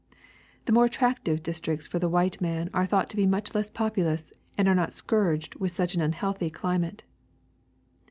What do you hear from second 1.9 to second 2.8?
the white man